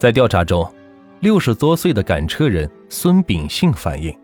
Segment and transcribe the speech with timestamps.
[0.00, 0.66] 在调查中，
[1.20, 4.18] 六十多岁的赶车人孙秉信反映，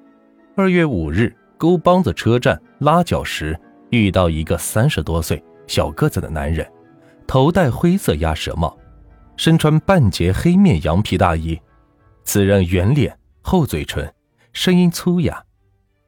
[0.56, 3.54] 二月五日沟帮子车站拉脚时，
[3.91, 6.67] 遇到一个三十多岁小个子的男人，
[7.27, 8.75] 头戴灰色鸭舌帽，
[9.37, 11.60] 身穿半截黑面羊皮大衣。
[12.24, 14.11] 此人圆脸、厚嘴唇，
[14.54, 15.45] 声音粗哑。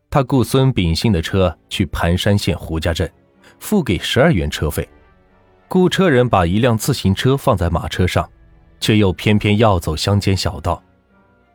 [0.08, 3.12] 他雇孙秉信的车去盘山县胡家镇，
[3.60, 4.88] 付给十二元车费。
[5.68, 8.26] 雇车人把一辆自行车放在马车上，
[8.80, 10.82] 却又偏偏要走乡间小道。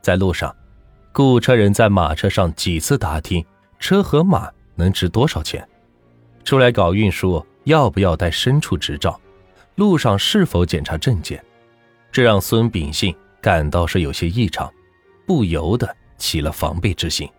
[0.01, 0.53] 在路上，
[1.11, 3.45] 雇车人在马车上几次打听
[3.79, 5.67] 车和马能值多少钱，
[6.43, 9.19] 出来搞运输要不要带牲畜执照，
[9.75, 11.43] 路上是否检查证件，
[12.11, 14.71] 这让孙秉信感到是有些异常，
[15.25, 17.29] 不由得起了防备之心。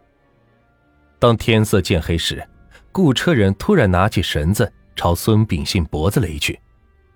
[1.19, 2.47] 当天色渐黑时，
[2.93, 6.59] 雇车人突然拿起绳子朝孙秉信脖子勒去，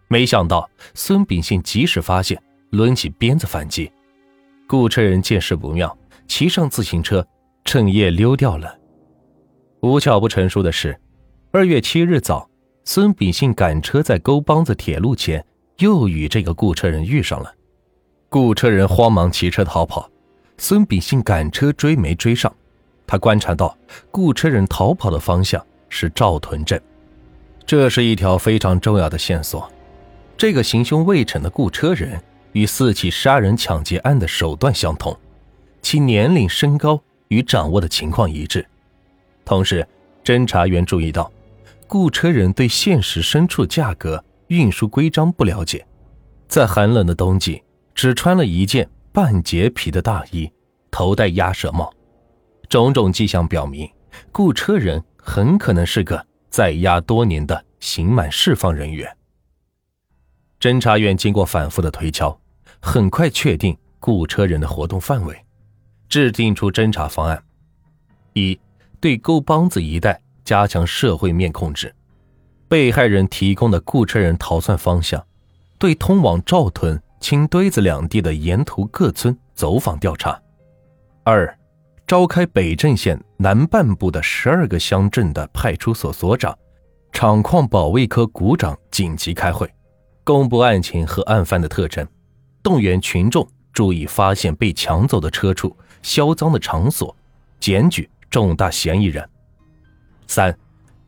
[0.08, 3.90] 没想到孙秉信及时发现，抡起鞭子反击。
[4.68, 7.26] 雇车人见势不妙，骑上自行车，
[7.64, 8.78] 趁夜溜掉了。
[9.80, 10.98] 无巧不成书的是，
[11.52, 12.48] 二月七日早，
[12.84, 15.44] 孙秉信赶车在沟帮子铁路前，
[15.78, 17.54] 又与这个雇车人遇上了。
[18.28, 20.10] 雇车人慌忙骑车逃跑，
[20.58, 22.54] 孙秉信赶车追没追上。
[23.06, 23.74] 他观察到，
[24.10, 26.78] 雇车人逃跑的方向是赵屯镇，
[27.64, 29.66] 这是一条非常重要的线索。
[30.36, 35.16] 这个行凶未成的雇车人与四起杀人抢劫案的手段相同，
[35.82, 38.66] 其年龄、身高与掌握的情况一致。
[39.44, 39.86] 同时，
[40.24, 41.30] 侦查员注意到，
[41.86, 45.86] 雇车人对现实牲畜价格、运输规章不了解，
[46.48, 47.62] 在寒冷的冬季
[47.94, 50.50] 只穿了一件半截皮的大衣，
[50.90, 51.92] 头戴鸭舌帽。
[52.68, 53.90] 种种迹象表明，
[54.32, 59.10] 雇车人很可能是个在押多年的刑满释放人员。
[60.60, 62.38] 侦查员经过反复的推敲，
[62.80, 65.44] 很快确定雇车人的活动范围，
[66.08, 67.42] 制定出侦查方案：
[68.32, 68.58] 一、
[69.00, 71.88] 对沟帮子一带加强社会面控制；
[72.68, 75.24] 被害人提供的雇车人逃窜方向，
[75.78, 80.40] 对通往赵屯、青堆子两地的沿途各村走访调查；
[81.24, 81.54] 二。
[82.06, 86.58] 召开北镇县南半部的十二个乡镇的派出所所长、
[87.12, 89.70] 厂矿保卫科股长紧急开会，
[90.28, 92.06] 公布案情和案犯的特征，
[92.62, 97.16] 动员群众注意发现被抢走的车处、销赃的场所，
[97.58, 99.26] 检举重大嫌疑人。
[100.26, 100.54] 三、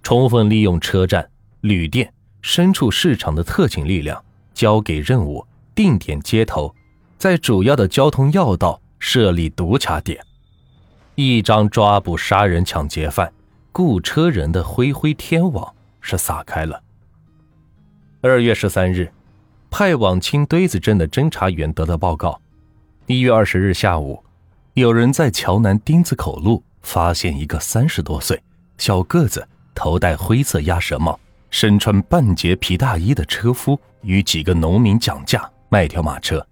[0.03, 1.28] 充分利用车站、
[1.60, 2.10] 旅店、
[2.42, 6.75] 牲畜市场的特警力量，交给任务，定点接头，
[7.19, 10.19] 在主要的交通要道设立堵卡点。
[11.14, 13.31] 一张抓捕杀人抢劫犯、
[13.70, 16.82] 雇车人的恢恢天网是撒开了。
[18.22, 19.10] 二月十三日，
[19.70, 22.38] 派往青堆子镇的侦查员得到报告：
[23.06, 24.22] 一月二十日下午，
[24.75, 28.38] 有人在桥南丁字口路发现一个三十多岁、
[28.76, 36.47] 小个子、头戴灰色鸭舌帽、身穿半截皮大衣的车夫与几个农民讲价卖条马车。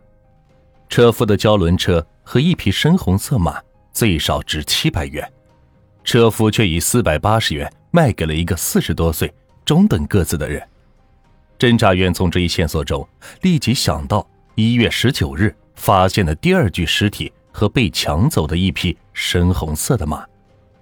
[0.88, 3.60] 车夫的胶轮车和一匹深红色马。
[3.90, 5.28] 最少值七百元，
[6.04, 10.62] 车夫却以四百八十元卖给了一个四十多岁、中等个子的人。
[11.58, 13.06] 侦查员从这一线索中
[13.42, 20.24] 立即想到一月十九日发现的第二具尸体和被抢走的一匹深红色的马。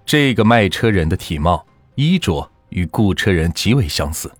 [0.04, 4.30] 这个卖车人的体貌、衣着与雇车人极为相似，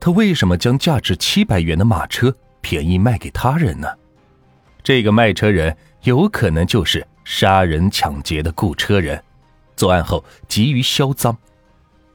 [0.00, 3.88] 他为什么将价值七百元的马车便宜卖给他人呢？
[4.82, 7.06] 这个卖车人有可能就是。
[7.28, 9.20] 杀人抢劫的雇车人，
[9.74, 11.36] 作案后急于销赃，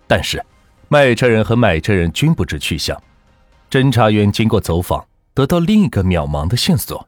[0.08, 0.42] 但是
[0.88, 2.98] 卖车人和买车人均不知去向。
[3.72, 7.08] 侦查员经过走访，得到另一个渺茫的线索：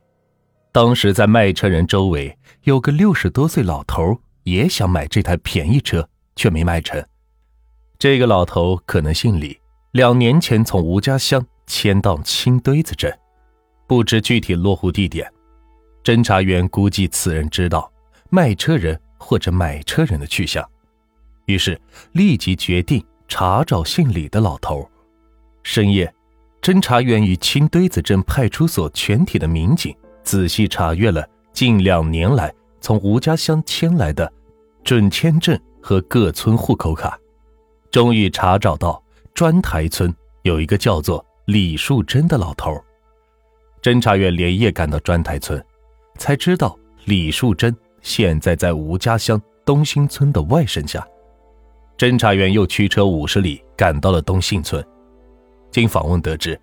[0.72, 6.07] 当时在卖车人周围有个六十多岁老头，也想买这台便宜车，
[6.38, 7.06] 却没买成。
[8.00, 9.59] 这个老头可能姓李，
[9.91, 13.13] 两年前从吴家乡迁到青堆子镇，
[13.85, 15.30] 不知具体落户地点。
[16.01, 17.92] 侦查员估计此人知道。
[18.30, 20.68] 卖车人或者买车人的去向，
[21.45, 21.80] 于是
[22.13, 24.89] 立即决定查找姓李的老头。
[25.62, 26.12] 深夜，
[26.63, 29.94] 侦查员与青堆子镇派出所全体的民警
[30.24, 34.31] 仔细查阅了近两年来从吴家乡迁来的
[34.81, 37.19] 准签证和各村户口卡，
[37.92, 39.01] 终于查找到
[39.33, 40.13] 砖台村
[40.44, 42.81] 有一个叫做李树珍的老头。
[43.81, 45.62] 侦查员连夜赶到砖台村，
[46.18, 47.75] 才知道李树珍。
[48.01, 51.06] 现在在吴家乡东兴村的外甥家，
[51.98, 54.81] 侦查员又驱车五十里赶到了东兴村。
[55.74, 56.58] 经访问得知，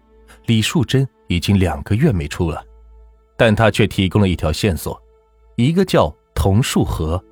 [0.46, 2.64] 李树珍已经两个月没出了。
[3.36, 5.02] 但他却提供了一条线索：
[5.56, 7.22] 一个叫童树和，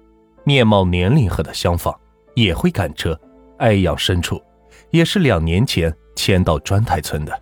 [0.43, 1.95] 面貌年龄和他相仿，
[2.35, 3.19] 也会赶车，
[3.59, 4.43] 爱养牲畜，
[4.91, 7.41] 也是两年前迁到砖台村的。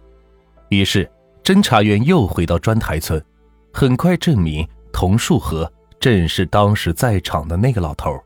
[0.68, 1.10] 于是
[1.42, 3.24] 侦查员又回到砖台村，
[3.72, 8.20] 很快证明童树和正是当时在场的那个老头。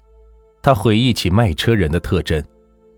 [0.61, 2.43] 他回忆起卖车人的特征，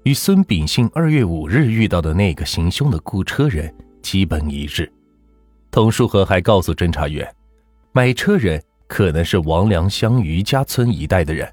[0.04, 3.72] 与孙秉信二月五日遇到的那个行凶的雇车人
[4.02, 4.90] 基本一致。
[5.70, 7.26] 童树和还告诉侦查员，
[7.92, 11.48] 买车人可能是王良乡余家村一带的人。